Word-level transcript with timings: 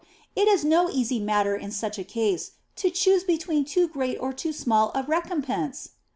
It 0.35 0.47
is 0.47 0.65
no 0.65 0.89
easy 0.89 1.19
matter 1.19 1.55
in 1.55 1.69
such 1.69 1.99
a 1.99 2.03
case 2.03 2.53
to 2.77 2.89
choose 2.89 3.23
between 3.23 3.65
too 3.65 3.87
great 3.87 4.17
or 4.17 4.33
too 4.33 4.51
small 4.51 4.91
a 4.95 5.03
recompense." 5.03 5.89